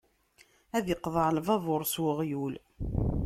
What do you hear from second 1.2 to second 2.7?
lbabuṛ s uɣyul.